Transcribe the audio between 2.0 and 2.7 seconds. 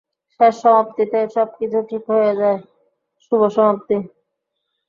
হয়ে জায়,